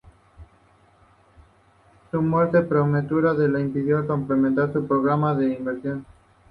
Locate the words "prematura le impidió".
2.63-4.07